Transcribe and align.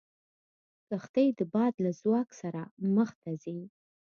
کښتۍ 0.87 1.27
د 1.39 1.39
باد 1.53 1.73
له 1.85 1.91
ځواک 2.01 2.29
سره 2.41 2.61
مخ 2.95 3.09
ته 3.21 3.31
ځي. 3.43 3.59